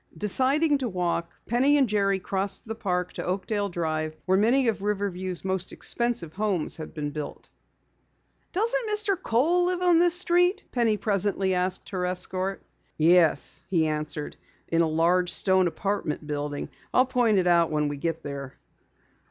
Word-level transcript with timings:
Deciding 0.17 0.79
to 0.79 0.89
walk, 0.89 1.31
Penny 1.47 1.77
and 1.77 1.87
Jerry 1.87 2.17
crossed 2.17 2.67
the 2.67 2.73
park 2.73 3.13
to 3.13 3.23
Oakdale 3.23 3.69
Drive 3.69 4.15
where 4.25 4.35
many 4.35 4.67
of 4.67 4.81
Riverview's 4.81 5.45
most 5.45 5.71
expensive 5.71 6.33
homes 6.33 6.77
had 6.77 6.91
been 6.91 7.11
built. 7.11 7.49
"Doesn't 8.51 8.89
Mr. 8.89 9.15
Kohl 9.15 9.65
live 9.65 9.83
on 9.83 9.99
this 9.99 10.15
street?" 10.17 10.65
Penny 10.71 10.97
presently 10.97 11.53
asked 11.53 11.89
her 11.89 12.03
escort. 12.07 12.63
"Yes," 12.97 13.63
he 13.69 13.85
answered, 13.85 14.37
"in 14.69 14.81
a 14.81 14.89
large 14.89 15.31
stone 15.31 15.67
apartment 15.67 16.25
building. 16.25 16.69
I'll 16.91 17.05
point 17.05 17.37
it 17.37 17.45
out 17.45 17.69
when 17.69 17.87
we 17.87 17.97
get 17.97 18.23
there." 18.23 18.55